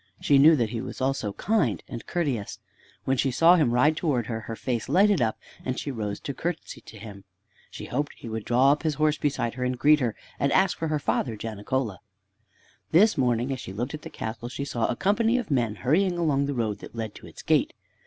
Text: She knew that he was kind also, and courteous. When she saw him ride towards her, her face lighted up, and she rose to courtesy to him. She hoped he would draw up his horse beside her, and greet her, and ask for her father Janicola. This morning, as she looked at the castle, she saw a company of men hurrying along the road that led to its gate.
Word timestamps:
She 0.19 0.39
knew 0.39 0.55
that 0.55 0.71
he 0.71 0.81
was 0.81 0.97
kind 0.97 1.05
also, 1.09 1.35
and 1.87 2.05
courteous. 2.07 2.57
When 3.03 3.17
she 3.17 3.29
saw 3.29 3.55
him 3.55 3.69
ride 3.69 3.95
towards 3.95 4.29
her, 4.29 4.39
her 4.39 4.55
face 4.55 4.89
lighted 4.89 5.21
up, 5.21 5.37
and 5.63 5.77
she 5.77 5.91
rose 5.91 6.19
to 6.21 6.33
courtesy 6.33 6.81
to 6.81 6.97
him. 6.97 7.23
She 7.69 7.85
hoped 7.85 8.13
he 8.17 8.27
would 8.27 8.43
draw 8.43 8.71
up 8.71 8.81
his 8.81 8.95
horse 8.95 9.19
beside 9.19 9.53
her, 9.53 9.63
and 9.63 9.77
greet 9.77 9.99
her, 9.99 10.15
and 10.39 10.51
ask 10.53 10.75
for 10.79 10.87
her 10.87 10.97
father 10.97 11.35
Janicola. 11.37 11.99
This 12.89 13.15
morning, 13.15 13.53
as 13.53 13.59
she 13.59 13.73
looked 13.73 13.93
at 13.93 14.01
the 14.01 14.09
castle, 14.09 14.49
she 14.49 14.65
saw 14.65 14.87
a 14.87 14.95
company 14.95 15.37
of 15.37 15.51
men 15.51 15.75
hurrying 15.75 16.17
along 16.17 16.47
the 16.47 16.55
road 16.55 16.79
that 16.79 16.95
led 16.95 17.13
to 17.13 17.27
its 17.27 17.43
gate. 17.43 17.71